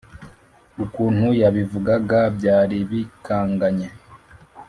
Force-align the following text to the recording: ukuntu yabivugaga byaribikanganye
ukuntu 0.83 1.27
yabivugaga 1.41 2.19
byaribikanganye 2.37 3.87